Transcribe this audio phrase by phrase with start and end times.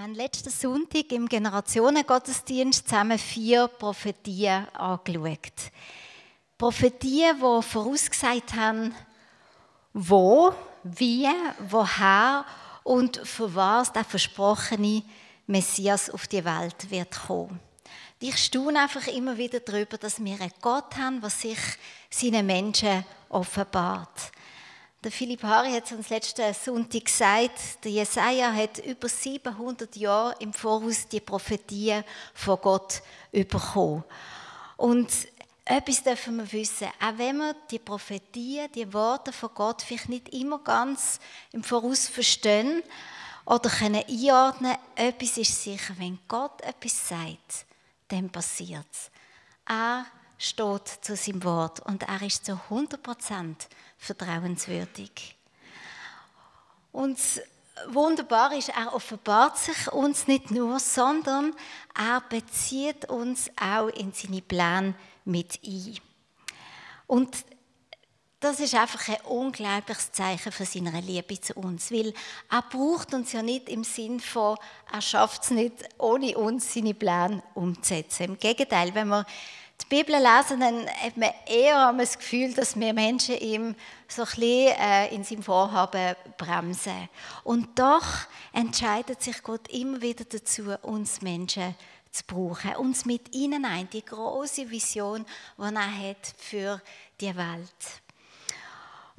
[0.00, 5.52] Wir haben letzten Sonntag im Generationengottesdienst zusammen vier Prophetien angeschaut.
[6.56, 8.94] Prophetien, die vorausgesagt haben,
[9.92, 11.28] wo, wie,
[11.68, 12.46] woher
[12.82, 15.02] und für was der versprochene
[15.46, 17.60] Messias auf die Welt wird kommen.
[18.20, 21.58] Ich staune einfach immer wieder darüber, dass wir einen Gott haben, der sich
[22.08, 24.32] seinen Menschen offenbart.
[25.02, 30.36] Der Philipp Hari hat es uns letzten Sonntag gesagt, der Jesaja hat über 700 Jahre
[30.40, 32.02] im Voraus die Prophetie
[32.34, 33.00] von Gott
[33.32, 34.04] bekommen.
[34.76, 35.10] Und
[35.64, 40.28] etwas dürfen wir wissen, auch wenn wir die Prophetie, die Worte von Gott vielleicht nicht
[40.34, 41.18] immer ganz
[41.52, 42.82] im Voraus verstehen
[43.46, 47.64] oder können einordnen, etwas ist sicher, wenn Gott etwas sagt,
[48.08, 49.10] dann passiert es.
[49.64, 50.04] Er
[50.36, 53.68] steht zu seinem Wort und er ist zu 100 Prozent
[54.00, 55.36] vertrauenswürdig.
[56.90, 57.18] Und
[57.88, 61.54] wunderbar ist, er offenbart sich uns nicht nur, sondern
[61.96, 65.98] er bezieht uns auch in seine Pläne mit ein.
[67.06, 67.44] Und
[68.40, 72.14] das ist einfach ein unglaubliches Zeichen von seiner Liebe zu uns, weil
[72.50, 74.56] er braucht uns ja nicht im Sinn von,
[74.90, 78.22] er schafft es nicht, ohne uns seine Pläne umzusetzen.
[78.22, 79.26] Im Gegenteil, wenn wir
[79.82, 83.74] die Bibel lesen, dann hat man eher das Gefühl, dass wir Menschen ihm
[84.08, 87.08] so ein bisschen äh, in seinem Vorhaben bremsen.
[87.44, 88.06] Und doch
[88.52, 91.74] entscheidet sich Gott immer wieder dazu, uns Menschen
[92.10, 95.24] zu brauchen, uns mit ihnen ein, die große Vision,
[95.56, 96.80] die er hat für
[97.20, 98.02] die Welt.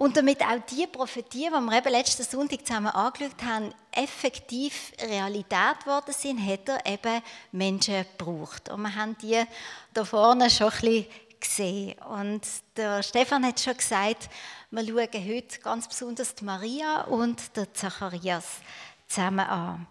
[0.02, 5.80] Und damit auch die Prophetie, die wir eben letzten Sonntag zusammen angeschaut haben, effektiv Realität
[5.84, 8.70] geworden sind, hat er eben Menschen gebraucht.
[8.70, 9.44] Und wir haben die
[9.94, 11.06] da vorne schon ein bisschen
[11.40, 12.00] gesehen.
[12.00, 12.42] Und
[12.76, 14.28] der Stefan hat schon gesagt,
[14.72, 18.56] wir schauen heute ganz besonders die Maria und den Zacharias
[19.08, 19.86] zusammen an.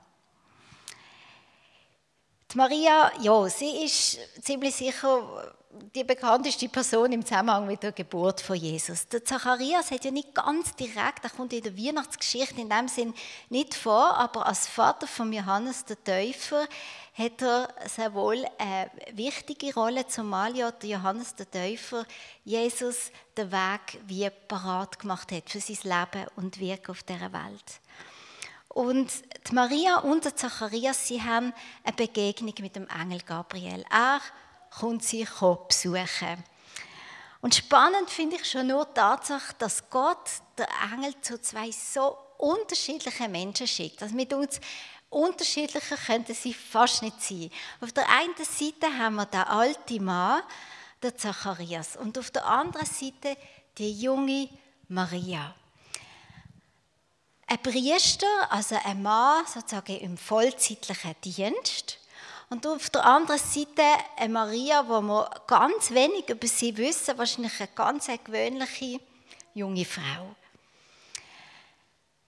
[2.53, 5.55] Die Maria, ja, sie ist ziemlich sicher
[5.95, 9.07] die bekannteste Person im Zusammenhang mit der Geburt von Jesus.
[9.07, 13.15] Der Zacharias hat ja nicht ganz direkt, er kommt in der Weihnachtsgeschichte in dem Sinn
[13.51, 16.67] nicht vor, aber als Vater von Johannes der Täufer
[17.15, 22.05] hat er sehr wohl eine wichtige Rolle, zumal ja der Johannes der Täufer
[22.45, 27.81] Jesus den Weg wie parat gemacht hat für sein Leben und Wirken auf dieser Welt.
[28.69, 29.11] Und
[29.49, 31.53] die Maria und der Zacharias, sie haben
[31.85, 33.85] eine Begegnung mit dem Engel Gabriel.
[33.91, 34.21] Er
[34.71, 35.27] kommt sie
[35.69, 36.45] besuchen.
[37.41, 42.17] Und spannend finde ich schon nur die Tatsache, dass Gott der Engel zu zwei so
[42.39, 44.03] unterschiedlichen Menschen schickt.
[44.03, 44.61] Also mit uns
[45.09, 47.51] unterschiedlicher könnten sie fast nicht sein.
[47.81, 50.43] Auf der einen Seite haben wir den alten Mann,
[51.03, 53.37] der Zacharias, und auf der anderen Seite
[53.79, 54.49] die junge
[54.89, 55.55] Maria.
[57.47, 61.99] Ein Priester, also ein Mann sozusagen im vollzeitlichen Dienst,
[62.51, 63.83] und auf der anderen Seite
[64.17, 69.01] eine Maria, wo wir ganz wenig über sie wissen, wahrscheinlich eine ganz gewöhnliche
[69.55, 70.35] junge Frau.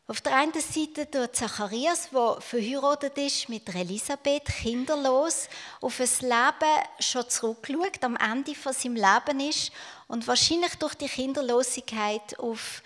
[0.06, 5.48] Auf der einen Seite der Zacharias, der verheiratet ist mit Elisabeth, kinderlos,
[5.80, 9.72] auf ein Leben schon zurückschaut, am Ende von seinem Leben ist
[10.06, 12.82] und wahrscheinlich durch die Kinderlosigkeit auf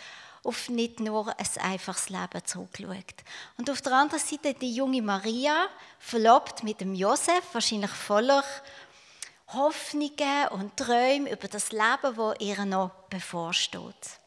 [0.46, 3.14] auf nicht nur ein einfaches Leben zurückschaut.
[3.58, 5.68] Und auf der anderen Seite die junge Maria,
[5.98, 8.44] verlobt mit dem Josef, wahrscheinlich voller
[9.48, 14.20] Hoffnungen und Träume über das Leben, das ihr noch bevorsteht.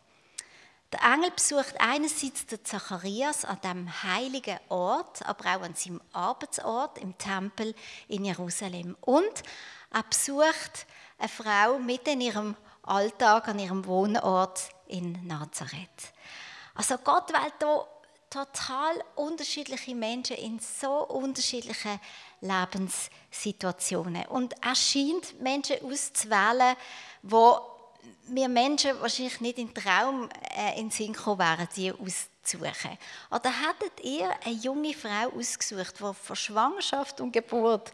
[0.92, 6.98] Der Engel besucht einerseits den Zacharias an dem heiligen Ort, aber auch an seinem Arbeitsort
[6.98, 7.76] im Tempel
[8.08, 8.98] in Jerusalem.
[9.02, 9.44] Und
[9.92, 10.88] er besucht
[11.20, 16.14] eine Frau mitten in ihrem Alltag, an ihrem Wohnort in Nazareth.
[16.76, 17.88] Also Gott wählt hier
[18.30, 22.00] total unterschiedliche Menschen in so unterschiedlichen
[22.42, 24.26] Lebenssituationen.
[24.28, 26.76] Und er scheint Menschen auszuwählen,
[27.24, 27.60] wo
[28.28, 32.98] wir Menschen wahrscheinlich nicht im Traum äh, in kommen wären, die auszusuchen.
[33.32, 37.92] Oder hättet ihr eine junge Frau ausgesucht, die von Schwangerschaft und Geburt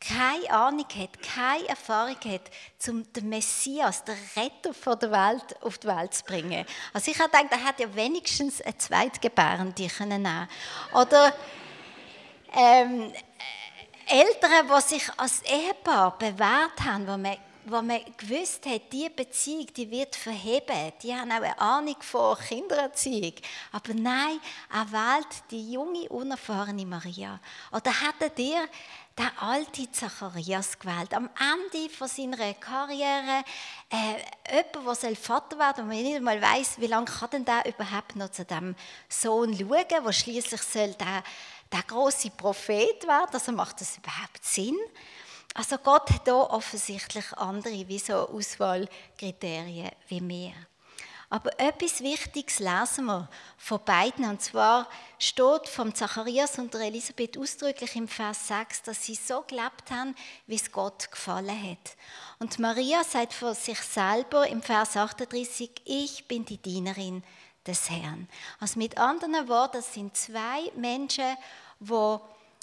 [0.00, 2.50] keine Ahnung hat, keine Erfahrung hat,
[2.88, 6.64] um den Messias, den Retter von der Welt, auf die Welt zu bringen.
[6.94, 10.26] Also ich habe gedacht, er hätte ja wenigstens eine Zweitgebärende können
[10.94, 11.34] Oder
[12.56, 13.12] ähm,
[14.06, 17.36] Eltern, die sich als Ehepaar bewährt haben, wo man,
[17.66, 20.92] wo man gewusst hat, diese Beziehung die wird verheben.
[21.02, 23.34] Die haben auch eine Ahnung von Kindererziehung.
[23.70, 24.40] Aber nein,
[24.72, 27.38] er wählt die junge, unerfahrene Maria.
[27.70, 28.66] Oder hättet ihr
[29.20, 31.12] der alte Zacharias gewählt.
[31.12, 33.44] Am Ende von seiner Karriere
[33.90, 37.66] äh, jemand, der Vater werden und man nicht einmal weiß, wie lange kann denn der
[37.66, 38.74] überhaupt noch zu dem
[39.10, 41.22] Sohn schauen, wo schließlich soll der
[41.72, 43.34] der große Prophet wird.
[43.34, 44.76] Also macht das überhaupt Sinn?
[45.54, 50.52] Also Gott hat da offensichtlich andere wie so Auswahlkriterien wie wir.
[51.32, 54.24] Aber etwas Wichtiges lesen wir von beiden.
[54.24, 59.42] Und zwar steht vom Zacharias und der Elisabeth ausdrücklich im Vers 6, dass sie so
[59.42, 60.16] gelebt haben,
[60.48, 61.96] wie es Gott gefallen hat.
[62.40, 67.22] Und Maria sagt von sich selber im Vers 38, ich bin die Dienerin
[67.64, 68.28] des Herrn.
[68.58, 71.36] Also mit anderen Worten, das sind zwei Menschen,
[71.78, 72.16] die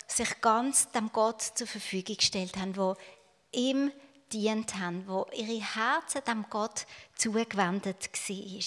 [0.07, 3.91] sich ganz dem Gott zur Verfügung gestellt haben, die ihm
[4.33, 6.85] dient haben, wo ihre Herzen dem Gott
[7.15, 8.63] zugewendet war.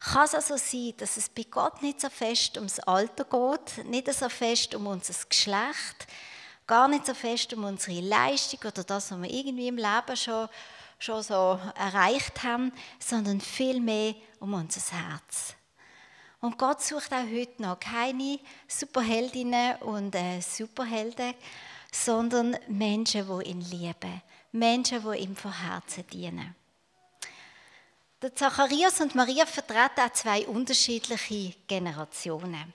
[0.00, 4.12] Kann es also sein, dass es bei Gott nicht so fest ums Alter geht, nicht
[4.12, 6.06] so fest um unser Geschlecht,
[6.66, 10.48] gar nicht so fest um unsere Leistung oder das, was wir irgendwie im Leben schon,
[10.98, 15.54] schon so erreicht haben, sondern vielmehr um unser Herz.
[16.40, 21.34] Und Gott sucht auch heute noch keine Superheldinnen und äh, Superhelden,
[21.92, 24.22] sondern Menschen, die ihn lieben.
[24.52, 26.54] Menschen, die ihm von Herzen dienen.
[28.22, 32.74] Der Zacharias und Maria vertreten auch zwei unterschiedliche Generationen.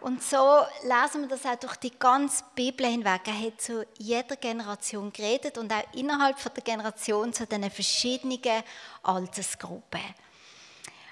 [0.00, 3.22] Und so lesen wir das auch durch die ganze Bibel hinweg.
[3.26, 8.62] Er hat zu jeder Generation geredet und auch innerhalb der Generation zu den verschiedenen
[9.02, 10.02] Altersgruppen.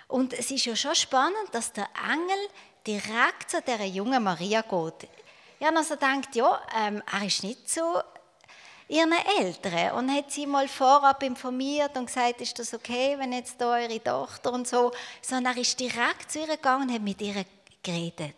[0.09, 2.49] Und es ist ja schon spannend, dass der Engel
[2.87, 5.09] direkt zu dieser jungen Maria geht.
[5.59, 8.03] Ich habe also gedacht, ja, ähm, er ist nicht so
[8.93, 13.59] ihren Eltern und hat sie mal vorab informiert und gesagt, ist das okay, wenn jetzt
[13.59, 14.93] da eure Tochter und so,
[15.23, 17.45] sondern er ist direkt zu ihr gegangen und hat mit ihr
[17.83, 18.37] geredet.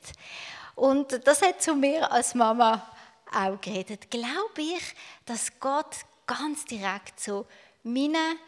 [0.76, 2.86] Und das hat zu mir als Mama
[3.34, 4.10] auch geredet.
[4.10, 4.94] Glaube ich,
[5.26, 5.96] dass Gott
[6.26, 7.46] ganz direkt zu
[7.82, 8.38] meinen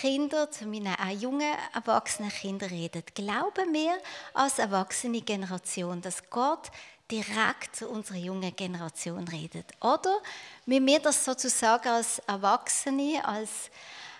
[0.00, 3.14] Kinder, zu meinen auch jungen erwachsenen Kindern redet.
[3.14, 3.98] Glauben wir
[4.34, 6.70] als erwachsene Generation, dass Gott
[7.12, 9.66] direkt zu unserer jungen Generation redet?
[9.80, 10.18] Oder
[10.66, 13.70] müssen wir das sozusagen als Erwachsene, als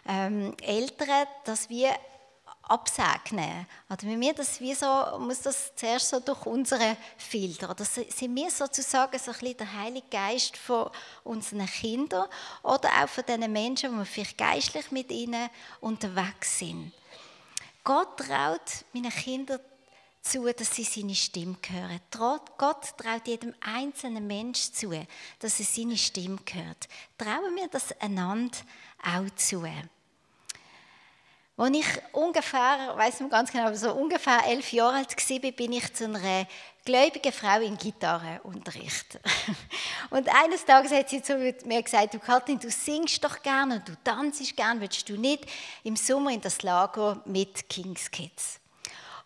[0.06, 1.90] ähm, Eltern, dass wir
[2.62, 3.66] absegnen.
[3.88, 4.86] Oder wenn wir das wie so,
[5.18, 7.70] muss das zuerst so durch unsere Filter.
[7.70, 10.90] Oder sind wir sozusagen so ein bisschen der Heilige Geist von
[11.24, 12.28] unseren Kindern
[12.62, 15.50] oder auch von den Menschen, wo wir vielleicht geistlich mit ihnen
[15.80, 16.92] unterwegs sind.
[17.84, 19.60] Gott traut meinen Kindern
[20.22, 22.00] zu, dass sie seine Stimme hören.
[22.56, 24.90] Gott traut jedem einzelnen Mensch zu,
[25.40, 26.88] dass er seine Stimme hört.
[27.18, 28.56] Trauen wir das einander
[29.02, 29.64] auch zu.
[31.56, 35.72] Als ich ungefähr, weiß nicht ganz genau, aber so ungefähr elf Jahre alt war, bin
[35.72, 36.46] ich zu einer
[36.84, 39.20] gläubigen Frau in Gitarrenunterricht.
[40.10, 43.88] Und eines Tages hat sie zu mir gesagt, du Katrin, du singst doch gerne und
[43.88, 45.46] du tanzt gerne, willst du nicht
[45.84, 48.61] im Sommer in das Lager mit Kings Kids?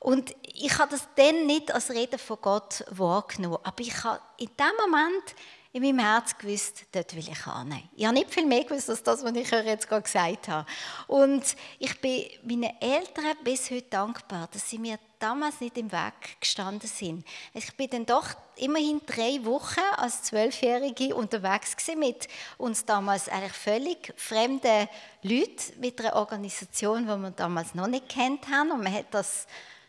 [0.07, 4.47] Und ich habe das dann nicht als Rede von Gott wahrgenommen, aber ich habe in
[4.57, 5.35] dem Moment
[5.73, 7.83] in meinem Herz gewusst, dort will ich hin.
[7.97, 10.65] Ich habe nicht viel mehr gewusst als das, was ich euch jetzt gerade gesagt habe.
[11.09, 11.43] Und
[11.81, 16.89] ich bin meinen Eltern bis heute dankbar, dass sie mir damals nicht im Weg gestanden
[16.89, 17.27] sind.
[17.53, 24.15] Ich bin dann doch immerhin drei Wochen als Zwölfjährige unterwegs mit uns damals eigentlich völlig
[24.17, 24.89] fremden
[25.23, 28.71] Leuten, mit einer Organisation, die wir damals noch nicht kennt haben.
[28.71, 29.49] Und man hat das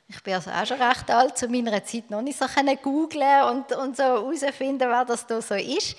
[0.09, 2.45] ich bin also auch schon recht alt, zu meiner Zeit noch nicht so
[2.81, 5.97] googeln und, und so herausfinden, wer das da so ist.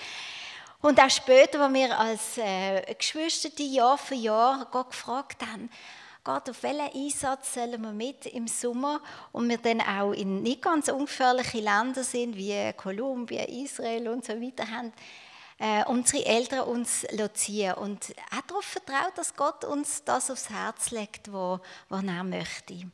[0.81, 5.69] Und auch später, als wir als äh, Geschwister Jahr für Jahr Gott gefragt haben,
[6.25, 9.01] Gott, auf welchen Einsatz sollen wir mit im Sommer
[9.33, 14.35] und wir dann auch in nicht ganz ungefährliche Länder sind, wie Kolumbien, Israel und so
[14.41, 14.93] weiter, haben
[15.59, 20.91] äh, unsere Eltern uns ziehen und auch darauf vertraut, dass Gott uns das aufs Herz
[20.91, 21.61] legt, was
[21.91, 22.91] er möchte.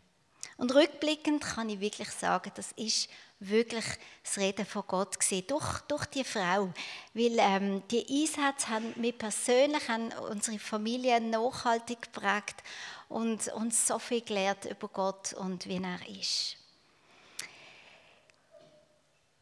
[0.57, 3.09] Und rückblickend kann ich wirklich sagen, das ist
[3.41, 3.85] wirklich
[4.23, 6.73] das Reden von Gott gesehen durch, durch die Frau,
[7.13, 12.63] weil ähm, die Einsätze haben mich persönlich, haben unsere Familie nachhaltig geprägt
[13.09, 16.57] und uns so viel gelernt über Gott und wie er ist.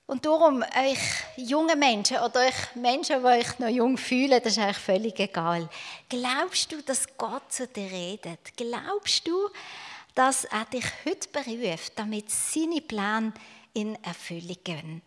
[0.07, 0.99] Und darum, euch
[1.37, 5.69] junge Menschen oder euch Menschen, die euch noch jung fühlen, das ist eigentlich völlig egal.
[6.09, 8.41] Glaubst du, dass Gott zu dir redet?
[8.57, 9.49] Glaubst du,
[10.15, 13.33] dass er dich heute beruft, damit seine Pläne
[13.75, 15.03] in Erfüllung gehen.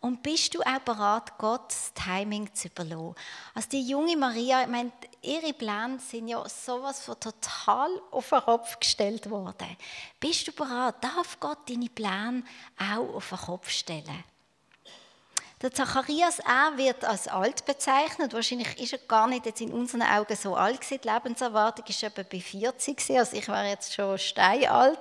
[0.00, 3.16] Und bist du auch bereit, Gottes Timing zu überlassen?
[3.52, 8.40] Also die junge Maria, ich meine, ihre Pläne sind ja sowas von total auf den
[8.40, 9.76] Kopf gestellt worden.
[10.20, 10.94] Bist du bereit?
[11.00, 12.44] Darf Gott deine Pläne
[12.78, 14.24] auch auf den Kopf stellen?
[15.60, 18.32] Der Zacharias, er wird als alt bezeichnet.
[18.32, 21.00] Wahrscheinlich ist er gar nicht jetzt in unseren Augen so alt gewesen.
[21.02, 23.18] Die Lebenserwartung ist etwa bei 40 gewesen.
[23.18, 25.00] Also ich wäre jetzt schon steinalt.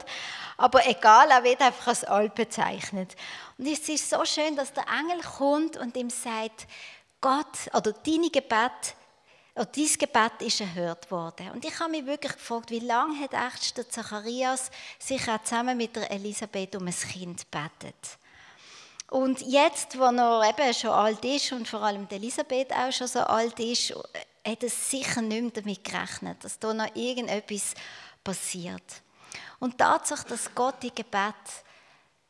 [0.57, 3.15] Aber egal, er wird einfach als alt bezeichnet.
[3.59, 6.65] Und es ist so schön, dass der Engel kommt und ihm sagt,
[7.21, 8.95] Gott, oder deine Gebet,
[9.53, 11.51] oder dein Gebet ist erhört worden.
[11.51, 15.77] Und ich habe mich wirklich gefragt, wie lange hat echt der Zacharias sich auch zusammen
[15.77, 18.17] mit der Elisabeth um ein Kind betet?
[19.09, 23.19] Und jetzt, wo er eben schon alt ist und vor allem Elisabeth auch schon so
[23.19, 23.93] alt ist,
[24.45, 27.73] hat er sicher nicht mehr damit gerechnet, dass da noch irgendetwas
[28.23, 29.01] passiert.
[29.59, 31.35] Und die Tatsache, dass Gott die Gebet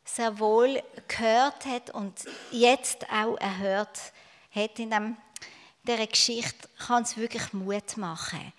[0.06, 2.14] sehr wohl gehört hat und
[2.52, 4.00] jetzt auch erhört
[4.52, 5.18] hat in dem,
[5.84, 8.54] dieser Geschichte, kann es wirklich Mut machen.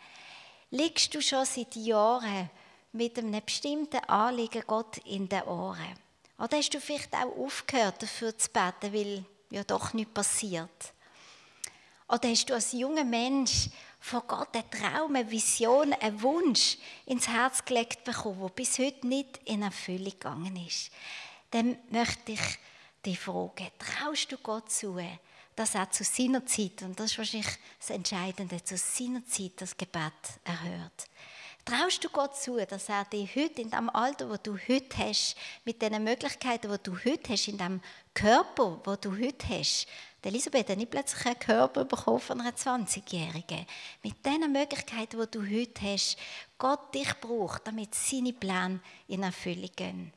[0.70, 2.50] Liegst du schon seit Jahren
[2.92, 6.07] mit einem bestimmten Anliegen Gott in den Ohren?
[6.38, 10.92] Oder hast du vielleicht auch aufgehört, dafür zu beten, weil ja doch nichts passiert?
[12.08, 13.68] Oder hast du als junger Mensch
[14.00, 19.06] von Gott einen Traum, eine Vision, einen Wunsch ins Herz gelegt bekommen, der bis heute
[19.06, 20.90] nicht in Erfüllung gegangen ist?
[21.50, 22.58] Dann möchte ich
[23.04, 24.98] dich fragen, traust du Gott zu,
[25.56, 29.76] dass er zu seiner Zeit, und das ist wahrscheinlich das Entscheidende, zu seiner Zeit das
[29.76, 30.12] Gebet
[30.44, 31.08] erhört?
[31.68, 35.36] Traust du Gott zu, dass er dich heute in dem Alter, wo du heute hast,
[35.66, 37.82] mit den Möglichkeiten, wo du heute hast, in dem
[38.14, 39.86] Körper, wo du heute hast,
[40.24, 43.66] die Elisabeth hat nicht plötzlich einen Körper bekommen von einer 20-Jährigen.
[44.02, 46.16] Mit den Möglichkeiten, die du heute hast,
[46.56, 50.14] Gott dich braucht, damit seine Pläne in Erfüllung gehen.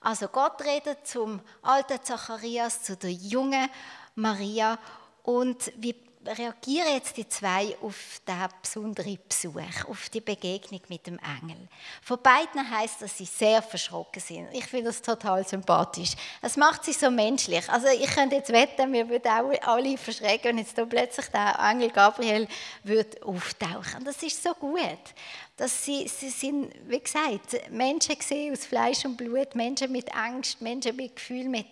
[0.00, 3.70] Also Gott redet zum alten Zacharias, zu der jungen
[4.16, 4.76] Maria
[5.22, 5.94] und wie
[6.36, 11.68] reagieren jetzt die zwei auf diesen besonderen Besuch, auf die Begegnung mit dem Engel.
[12.02, 14.48] Von beiden heißt, dass sie sehr verschrocken sind.
[14.52, 16.12] Ich finde das total sympathisch.
[16.42, 17.68] Es macht sie so menschlich.
[17.68, 21.58] Also ich könnte jetzt wetten, wir würden auch alle verschrecken, wenn jetzt da plötzlich der
[21.58, 22.48] Engel Gabriel
[22.84, 24.04] würde auftauchen.
[24.04, 25.14] Das ist so gut
[25.58, 30.62] dass sie, sie sind, wie gesagt, Menschen gesehen aus Fleisch und Blut, Menschen mit Angst,
[30.62, 31.66] Menschen mit Gefühl, mit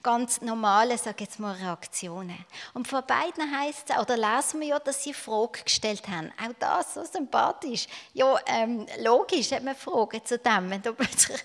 [0.00, 2.38] ganz normalen, sag jetzt mal, Reaktionen.
[2.72, 6.32] Und von beiden heißt es, oder lesen wir ja, dass sie eine Frage gestellt haben.
[6.38, 7.86] Auch das so sympathisch.
[8.12, 11.40] Ja, ähm, logisch hat man Fragen zu dem, wenn da plötzlich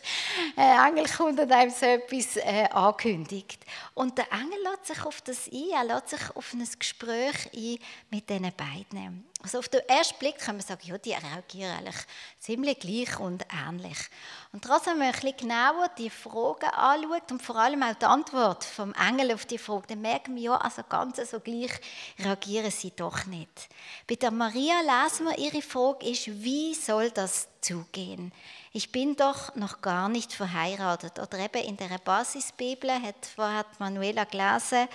[0.55, 3.63] ein Engel kommt und einem so etwas äh, ankündigt.
[3.93, 7.77] Und der Engel lässt sich auf das ein, er lässt sich auf ein Gespräch ein
[8.09, 9.27] mit diesen beiden.
[9.43, 12.05] Also auf den ersten Blick kann man sagen, ja, die reagieren eigentlich
[12.39, 13.97] ziemlich gleich und ähnlich.
[14.51, 18.05] Und trotzdem, wenn man ein bisschen genauer die Fragen anschaut und vor allem auch die
[18.05, 21.71] Antwort vom Engel auf die Frage, dann merken wir, ja, also ganz so gleich
[22.17, 23.69] reagieren sie doch nicht.
[24.07, 28.31] Bei der Maria lesen wir, ihre Frage ist, wie soll das zugehen?
[28.73, 31.19] Ich bin doch noch gar nicht verheiratet.
[31.19, 34.87] Oder eben in der Basisbibel hat vorher Manuela gelesen,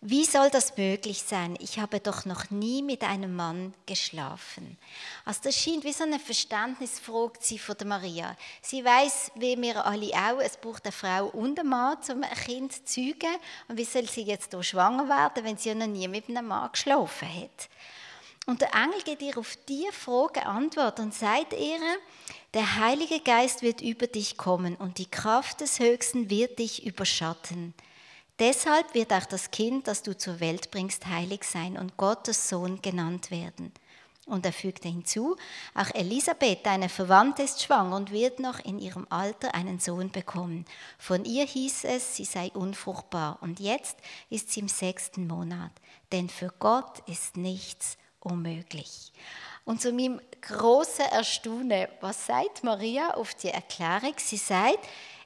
[0.00, 1.56] wie soll das möglich sein?
[1.58, 4.78] Ich habe doch noch nie mit einem Mann geschlafen.
[5.24, 8.36] Also das scheint wie so eine Verständnisfrage sie von der Maria.
[8.62, 12.30] Sie weiß, wie wir alle auch, es braucht eine Frau und einen Mann, um ein
[12.30, 13.34] Kind zu zeugen.
[13.66, 16.46] Und wie soll sie jetzt hier schwanger werden, wenn sie ja noch nie mit einem
[16.46, 17.68] Mann geschlafen hat?
[18.46, 21.80] Und der Engel gibt ihr auf diese Frage Antwort und sagt ihr,
[22.54, 27.74] der Heilige Geist wird über dich kommen und die Kraft des Höchsten wird dich überschatten.
[28.38, 32.80] Deshalb wird auch das Kind, das du zur Welt bringst, heilig sein und Gottes Sohn
[32.80, 33.72] genannt werden.
[34.26, 35.36] Und er fügte hinzu,
[35.74, 40.66] auch Elisabeth, deine Verwandte, ist schwanger und wird noch in ihrem Alter einen Sohn bekommen.
[40.98, 43.96] Von ihr hieß es, sie sei unfruchtbar und jetzt
[44.28, 45.72] ist sie im sechsten Monat.
[46.12, 49.12] Denn für Gott ist nichts unmöglich.
[49.64, 54.14] Und zu meinem großen Erstaunen, was sagt Maria auf die Erklärung?
[54.16, 54.78] Sie sagt,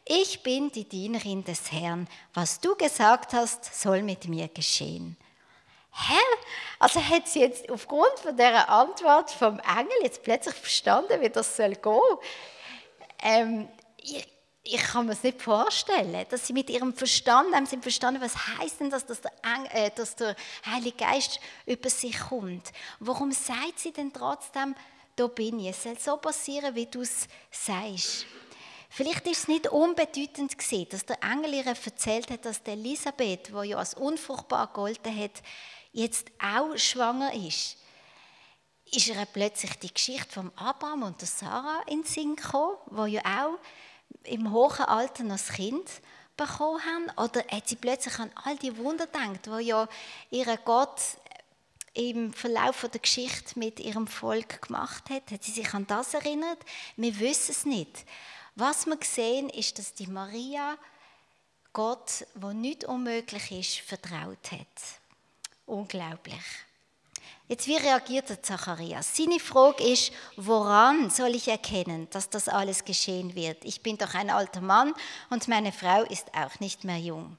[0.04, 2.08] ich bin die Dienerin des Herrn.
[2.34, 5.16] Was du gesagt hast, soll mit mir geschehen.
[5.92, 6.18] Hä?
[6.78, 11.56] Also hat sie jetzt aufgrund von der Antwort vom Engel jetzt plötzlich verstanden, wie das
[11.56, 12.00] soll gehen?
[13.22, 13.68] Ähm,
[13.98, 14.26] ich,
[14.64, 18.34] ich kann mir es nicht vorstellen, dass sie mit ihrem Verstand haben sie verstanden, was
[18.58, 22.72] heißt denn das, dass der, Engel, äh, dass der Heilige Geist über sie kommt.
[22.98, 24.74] Warum sagt sie denn trotzdem,
[25.14, 25.68] da bin ich?
[25.68, 28.26] Es soll so passieren, wie du es sagst.
[28.94, 33.68] Vielleicht ist es nicht unbedeutend gewesen, dass der Engel ihr erzählt hat, dass Elisabeth, die
[33.68, 35.42] ja als unfruchtbar gegolten hat,
[35.92, 37.78] jetzt auch schwanger ist.
[38.84, 43.12] Ist ihr plötzlich die Geschichte von Abraham und der Sarah in den Sinn gekommen, die
[43.12, 43.58] ja auch
[44.24, 45.90] im hohen Alter noch ein Kind
[46.36, 47.10] bekommen haben?
[47.16, 49.88] Oder hat sie plötzlich an all die Wunder gedacht, die ja
[50.28, 51.00] ihr Gott
[51.94, 55.30] im Verlauf der Geschichte mit ihrem Volk gemacht hat?
[55.30, 56.58] Hat sie sich an das erinnert?
[56.96, 58.04] Wir wissen es nicht.
[58.54, 60.76] Was wir sehen, ist, dass die Maria
[61.72, 64.66] Gott, wo nicht unmöglich ist, vertraut hat.
[65.64, 66.42] Unglaublich.
[67.48, 69.16] Jetzt, wie reagiert der Zacharias?
[69.16, 73.64] Seine Frage ist, woran soll ich erkennen, dass das alles geschehen wird?
[73.64, 74.94] Ich bin doch ein alter Mann
[75.30, 77.38] und meine Frau ist auch nicht mehr jung.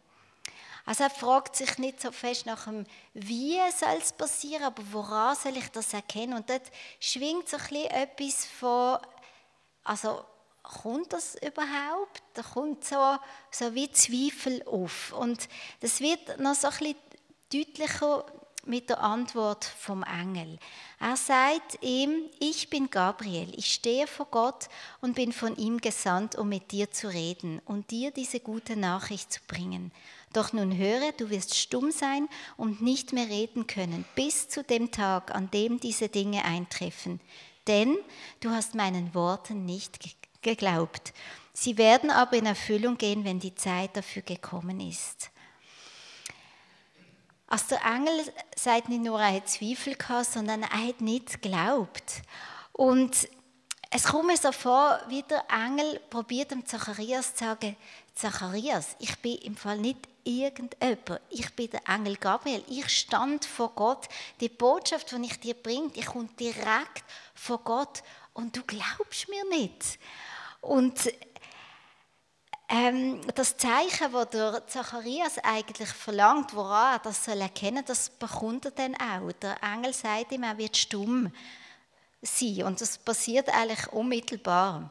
[0.86, 5.36] Also er fragt sich nicht so fest nach dem, wie soll es passieren, aber woran
[5.36, 6.34] soll ich das erkennen?
[6.34, 8.98] Und dort schwingt so ein bisschen etwas von,
[9.84, 10.26] also
[10.64, 12.24] kommt das überhaupt?
[12.34, 13.18] Da kommt so,
[13.52, 15.14] so wie Zweifel auf.
[15.14, 15.48] Und
[15.82, 16.96] das wird noch so ein bisschen
[17.54, 18.26] deutlicher
[18.66, 20.58] mit der Antwort vom Engel.
[21.00, 24.70] Er sagt ihm, ich bin Gabriel, ich stehe vor Gott
[25.02, 29.34] und bin von ihm gesandt, um mit dir zu reden und dir diese gute Nachricht
[29.34, 29.92] zu bringen.
[30.32, 34.92] Doch nun höre, du wirst stumm sein und nicht mehr reden können, bis zu dem
[34.92, 37.20] Tag, an dem diese Dinge eintreffen.
[37.68, 37.98] Denn
[38.40, 40.00] du hast meinen Worten nicht
[40.44, 41.14] geglaubt.
[41.54, 45.30] Sie werden aber in Erfüllung gehen, wenn die Zeit dafür gekommen ist.
[47.48, 52.24] Also der Engel sagt nicht nur, er hat Zweifel gehabt, sondern er hat nicht geglaubt.
[52.72, 53.28] Und
[53.92, 57.76] es kommt mir so vor, wie der Engel probiert dem Zacharias zu sagen,
[58.16, 61.22] Zacharias, ich bin im Fall nicht irgendjemand.
[61.30, 62.64] Ich bin der Engel Gabriel.
[62.68, 64.08] Ich stand vor Gott.
[64.40, 67.04] Die Botschaft, die ich dir bringe, die kommt direkt
[67.36, 68.02] vor Gott.
[68.34, 70.00] Und du glaubst mir nicht.
[70.64, 71.12] Und
[72.70, 78.66] ähm, das Zeichen, das der Zacharias eigentlich verlangt, woran er das soll erkennen, das bekommt
[78.66, 79.32] er dann auch.
[79.34, 81.32] Der Engel sagt ihm, er wird stumm
[82.22, 82.64] sein.
[82.64, 84.90] Und das passiert eigentlich unmittelbar.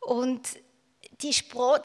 [0.00, 0.42] Und
[1.22, 1.34] die,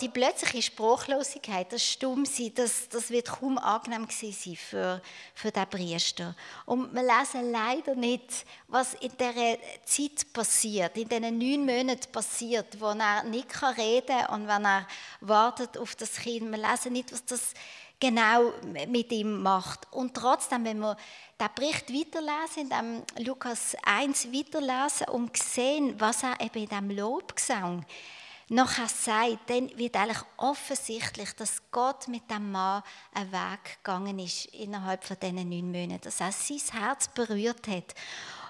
[0.01, 5.01] die plötzliche Sprachlosigkeit, das Stummsein, das, das wird kaum angenehm sein für,
[5.33, 6.35] für den Priester.
[6.65, 12.79] Und wir lesen leider nicht, was in dieser Zeit passiert, in diesen neun Monaten passiert,
[12.79, 14.87] wo er nicht reden kann und wenn er
[15.21, 16.51] wartet auf das Kind.
[16.51, 17.53] Wir lesen nicht, was das
[18.00, 18.53] genau
[18.87, 19.87] mit ihm macht.
[19.91, 20.98] Und trotzdem, wenn wir
[21.39, 27.85] den Bericht weiterlesen, in Lukas 1 weiterlesen und sehen, was er eben in diesem Lobgesang
[28.50, 34.46] nachher sagt, dann wird eigentlich offensichtlich, dass Gott mit dem Mann einen Weg gegangen ist
[34.48, 37.96] innerhalb von diesen neun Monaten, dass er sein Herz berührt hat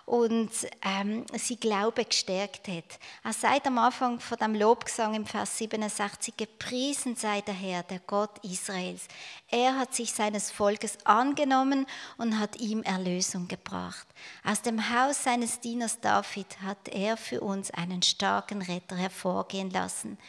[0.05, 0.51] und
[0.83, 2.99] ähm, sie Glaube gestärkt hat.
[3.23, 7.99] Er sagt am Anfang von dem Lobgesang im Vers 67, gepriesen sei der Herr, der
[7.99, 9.07] Gott Israels.
[9.49, 11.87] Er hat sich seines Volkes angenommen
[12.17, 14.07] und hat ihm Erlösung gebracht.
[14.43, 20.19] Aus dem Haus seines Dieners David hat er für uns einen starken Retter hervorgehen lassen,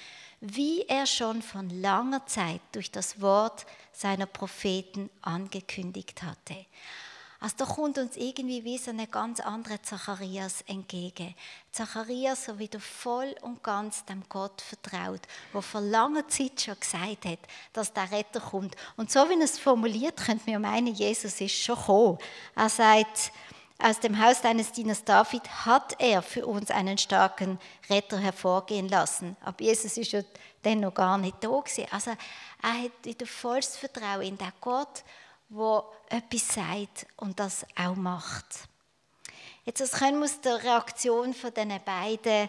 [0.40, 6.66] wie er schon von langer Zeit durch das Wort seiner Propheten angekündigt hatte.
[7.46, 11.32] Also da kommt uns irgendwie wie so eine ganz andere Zacharias entgegen.
[11.70, 15.20] Zacharias, so wieder voll und ganz dem Gott vertraut,
[15.54, 17.38] der vor langer Zeit schon gesagt hat,
[17.72, 18.74] dass der Retter kommt.
[18.96, 22.18] Und so wie er es formuliert, könnte man meinen, Jesus ist schon gekommen.
[22.56, 23.30] Er sagt,
[23.78, 29.36] aus dem Haus deines Dieners David hat er für uns einen starken Retter hervorgehen lassen.
[29.44, 30.22] Aber Jesus ist ja
[30.62, 31.86] dann noch gar nicht da gewesen.
[31.92, 32.10] Also
[32.60, 35.04] er hat wieder volles Vertrauen in den Gott,
[35.48, 38.46] wo etwas sagt und das auch macht.
[39.64, 42.48] Jetzt, was können wir aus der Reaktion von diesen beiden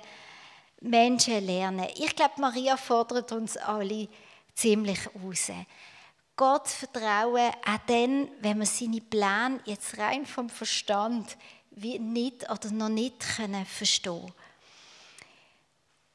[0.82, 1.88] Menschen lernen?
[1.96, 4.08] Ich glaube, Maria fordert uns alle
[4.54, 5.52] ziemlich raus.
[6.36, 11.36] Gott vertrauen, auch dann, wenn wir seine Pläne jetzt rein vom Verstand
[11.72, 14.32] nicht oder noch nicht können verstehen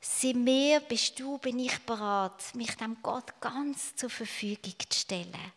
[0.01, 5.53] Sind mir, bist du, bin ich bereit, mich dem Gott ganz zur Verfügung zu stellen.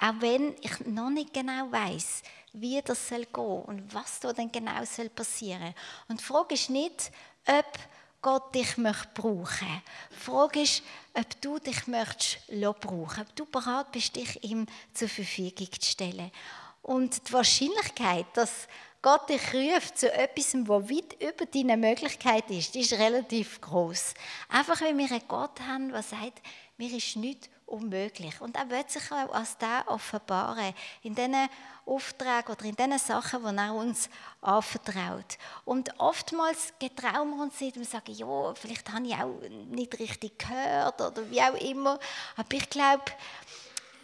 [0.00, 4.52] Auch wenn ich noch nicht genau weiß, wie das soll gehen und was da denn
[4.52, 5.74] genau soll passieren.
[6.08, 7.10] Und die Frage ist nicht,
[7.46, 7.66] ob
[8.20, 9.82] Gott dich möchte brauchen.
[10.10, 10.82] Die Frage ist,
[11.14, 16.30] ob du dich möchtest brauchen, ob du bereit bist, dich ihm zur Verfügung zu stellen.
[16.82, 18.66] Und die Wahrscheinlichkeit, dass
[19.02, 24.14] Gott dich ruft zu etwas, was weit über deine Möglichkeit ist, ist relativ groß.
[24.48, 26.42] Einfach weil wir einen Gott haben, der sagt,
[26.76, 28.40] mir ist nichts unmöglich.
[28.40, 31.48] Und er wird sich auch als der offenbaren, in diesen
[31.84, 34.08] Aufträgen oder in diesen Sachen, die er uns
[34.40, 35.38] anvertraut.
[35.64, 40.38] Und oftmals getrauen wir uns nicht und sagen, ja, vielleicht habe ich auch nicht richtig
[40.38, 41.98] gehört oder wie auch immer.
[42.36, 43.04] Aber ich glaube,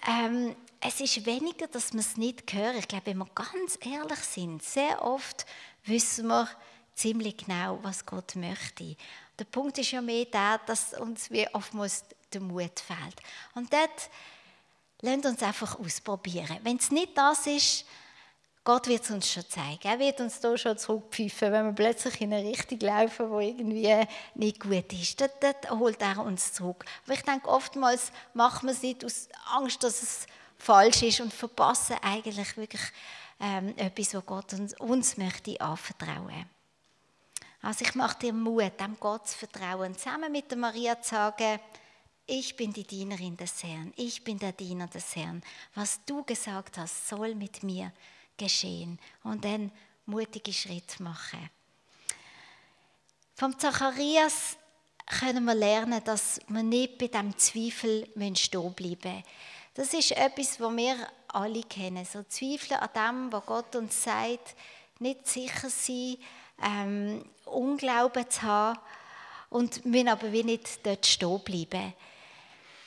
[0.07, 2.77] ähm, es ist weniger, dass wir es nicht hören.
[2.79, 5.46] Ich glaube, wenn wir ganz ehrlich sind, sehr oft
[5.85, 6.48] wissen wir
[6.94, 8.96] ziemlich genau, was Gott möchte.
[9.38, 13.20] Der Punkt ist ja mehr der, dass uns wie oftmals der Mut fehlt.
[13.55, 14.11] Und dort
[15.01, 16.59] lasst uns einfach ausprobieren.
[16.62, 17.85] Wenn es nicht das ist,
[18.64, 19.87] Gott wird es uns schon zeigen.
[19.87, 24.07] Er wird uns da schon zurückpfeifen, wenn wir plötzlich in eine Richtung laufen, wo irgendwie
[24.35, 25.20] nicht gut ist.
[25.20, 26.87] Dort, dort holt er uns zurück.
[27.05, 31.33] Aber ich denke, oftmals machen wir es nicht aus Angst, dass es falsch ist und
[31.33, 32.81] verpassen eigentlich wirklich
[33.38, 36.47] ähm, etwas, was Gott uns, uns möchte anvertrauen.
[37.61, 41.61] Also ich mache dir Mut, dem Gott zu vertrauen, zusammen mit der Maria zu sagen,
[42.26, 45.42] ich bin die Dienerin des Herrn, ich bin der Diener des Herrn.
[45.74, 47.92] Was du gesagt hast, soll mit mir
[48.37, 48.98] geschehen.
[49.22, 49.70] Und dann
[50.06, 51.50] mutige Schritt machen.
[53.34, 54.56] Vom Zacharias
[55.06, 59.22] können wir lernen, dass wir nicht bei dem Zweifel stehen bleiben
[59.74, 60.96] Das ist etwas, was wir
[61.28, 62.04] alle kennen.
[62.04, 64.54] So Zweifel an dem, was Gott uns sagt,
[65.00, 66.16] nicht sicher sein,
[66.62, 68.78] ähm, Unglauben zu haben
[69.50, 71.92] und müssen aber wie nicht dort stehen bleiben.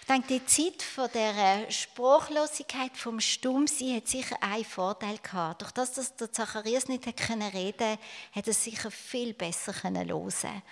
[0.08, 5.62] Denke, die Zeit von der Sprachlosigkeit, vom Stummsein, hat sicher einen Vorteil gehabt.
[5.62, 8.00] Durch das, dass der Zacharias nicht reden konnte,
[8.32, 10.64] hat er sicher viel besser hören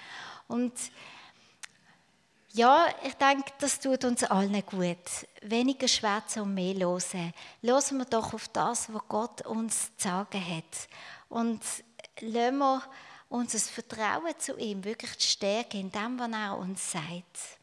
[0.48, 0.74] Und
[2.54, 5.28] ja, ich denke, das tut uns allen gut.
[5.42, 7.34] Weniger schwätzen und mehr hören.
[7.62, 10.88] Hören wir doch auf das, was Gott uns zu sagen hat.
[11.28, 11.62] Und
[12.22, 12.82] lassen wir
[13.28, 17.60] unser Vertrauen zu ihm wirklich stärken in dem, was er uns sagt.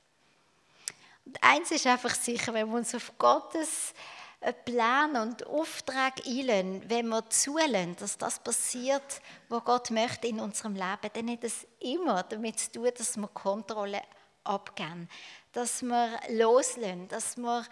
[1.32, 3.94] Und eins ist einfach sicher, wenn wir uns auf Gottes
[4.40, 10.40] äh, Plan und Auftrag einlösen, wenn wir zulassen, dass das passiert, was Gott möchte in
[10.40, 14.02] unserem Leben, dann hat es immer damit zu tun, dass wir Kontrolle
[14.44, 15.08] abgeben,
[15.52, 17.64] dass wir loslassen, dass wir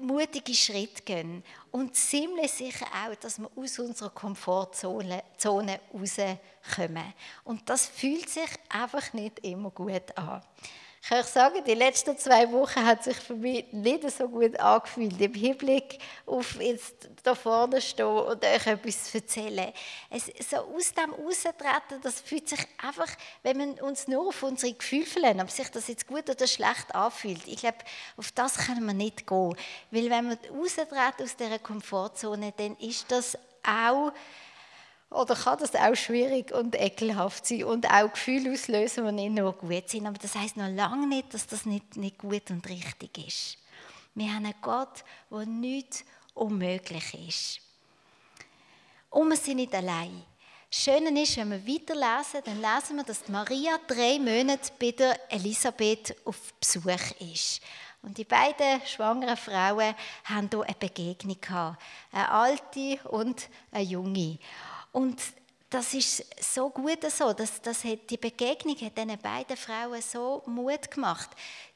[0.00, 7.12] mutige Schritte gehen und ziemlich sicher auch, dass wir aus unserer Komfortzone Zone rauskommen.
[7.44, 10.42] Und das fühlt sich einfach nicht immer gut an.
[11.06, 14.58] Ich kann euch sagen, die letzten zwei Wochen hat sich für mich nicht so gut
[14.58, 19.72] angefühlt, im Hinblick auf jetzt da vorne stehen und euch etwas erzählen.
[20.10, 23.06] Es, so aus dem Austreten, das fühlt sich einfach,
[23.44, 26.92] wenn wir uns nur auf unsere Gefühle verlassen, ob sich das jetzt gut oder schlecht
[26.92, 27.46] anfühlt.
[27.46, 27.78] Ich glaube,
[28.16, 29.54] auf das können wir nicht gehen.
[29.92, 34.10] Weil wenn wir austreten aus dieser Komfortzone, dann ist das auch
[35.10, 39.52] oder kann das auch schwierig und ekelhaft sein und auch Gefühle auslösen, die nicht nur
[39.52, 40.06] gut sind.
[40.06, 43.58] Aber das heißt noch lange nicht, dass das nicht, nicht gut und richtig ist.
[44.14, 47.60] Wir haben einen Gott, der nichts unmöglich ist.
[49.10, 50.22] Und wir sind nicht allein.
[50.68, 55.18] Das Schöne ist, wenn wir weiterlesen, dann lesen wir, dass Maria drei Monate bei der
[55.30, 57.60] Elisabeth auf Besuch ist.
[58.02, 61.82] Und die beiden schwangeren Frauen haben hier eine Begegnung gehabt.
[62.12, 64.38] Eine alte und eine junge.
[64.96, 65.20] Und
[65.68, 70.90] das ist so gut so, dass, dass die Begegnung hat diesen beiden Frauen so Mut
[70.90, 71.28] gemacht,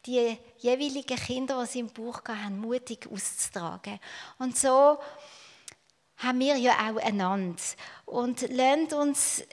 [0.07, 4.01] die jeweiligen Kinder, die sie im Buch haben, mutig auszutragen.
[4.39, 4.99] Und so
[6.17, 7.63] haben wir ja auch einander
[8.07, 9.45] und lernt uns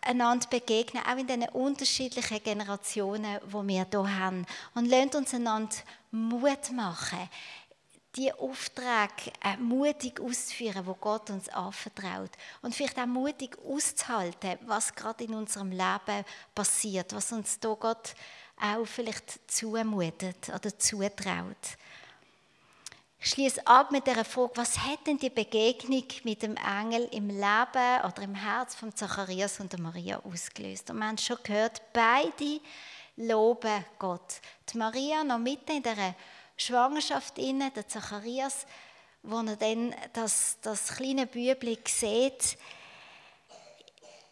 [0.00, 4.44] einander begegnen, auch in den unterschiedlichen Generationen, die wir hier haben.
[4.74, 5.76] Und lernt uns einander
[6.10, 7.28] Mut machen
[8.16, 12.30] die Aufträge äh, mutig auszuführen, wo Gott uns anvertraut.
[12.62, 18.14] Und vielleicht auch mutig auszuhalten, was gerade in unserem Leben passiert, was uns da Gott
[18.60, 21.76] auch vielleicht zumutet oder zutraut.
[23.22, 27.28] Ich schließe ab mit der Frage, was hat denn die Begegnung mit dem Engel im
[27.28, 30.90] Leben oder im Herz von Zacharias und der Maria ausgelöst?
[30.90, 32.60] Und wir haben schon gehört, beide
[33.16, 34.40] loben Gott.
[34.72, 36.14] Die Maria noch mitten in der
[36.60, 38.66] Schwangerschaft inne, der Zacharias,
[39.22, 42.58] wo er dann das, das kleine Bübli sieht,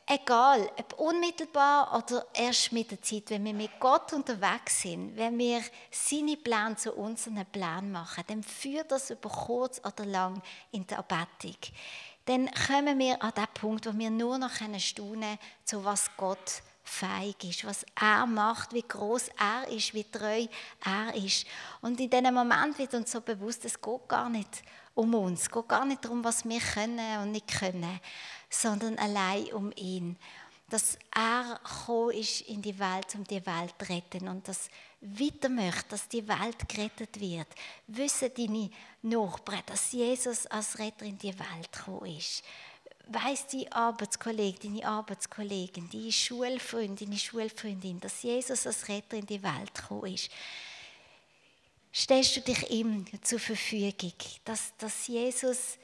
[0.06, 5.38] egal, ob unmittelbar oder erst mit der Zeit, wenn wir mit Gott unterwegs sind, wenn
[5.38, 10.86] wir seine Pläne zu unseren Plänen machen, dann führt das über kurz oder lang in
[10.86, 11.56] die Erbettung.
[12.24, 16.62] Dann kommen wir an den Punkt, wo wir nur noch staunen können, zu was Gott
[16.88, 20.46] feig ist, was er macht, wie groß er ist, wie treu
[20.84, 21.46] er ist.
[21.80, 24.62] Und in diesem Moment wird uns so bewusst, es geht gar nicht
[24.94, 28.00] um uns, es geht gar nicht darum, was wir können und nicht können,
[28.48, 30.16] sondern allein um ihn.
[30.70, 34.68] Dass er gekommen ist in die Welt, um die Welt zu retten und das
[35.00, 37.46] weiter möchte, dass die Welt gerettet wird.
[37.86, 38.70] Wissen deine
[39.02, 42.42] Nachbarn, dass Jesus als Retter in die Welt gekommen ist
[43.08, 49.42] weiß die Arbeitskollege, deine Arbeitskollegin, deine Schulfreundin, deine Schulfreundin, dass Jesus als Retter in die
[49.42, 50.30] Welt gekommen ist,
[51.92, 54.12] stellst du dich ihm zur Verfügung,
[54.44, 55.78] dass, dass Jesus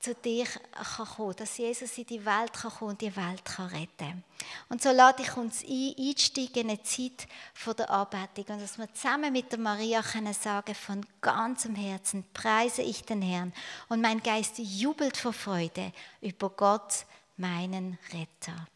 [0.00, 3.66] zu dir kann kommen, dass Jesus in die Welt kann kommen und die Welt kann
[3.66, 4.24] retten.
[4.68, 8.78] Und so lade ich uns ein, einsteigen in eine Zeit von der Anbetung und dass
[8.78, 13.52] wir zusammen mit der Maria können sagen, von ganzem Herzen preise ich den Herrn
[13.88, 17.04] und mein Geist jubelt vor Freude über Gott,
[17.36, 18.66] meinen Retter.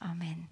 [0.00, 0.48] Amen.